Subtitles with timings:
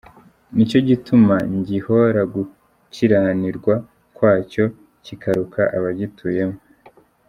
[0.55, 3.73] Ni cyo gituma ngihora gukiranirwa
[4.15, 4.63] kwacyo,
[5.05, 6.59] kikaruka abagituyemo.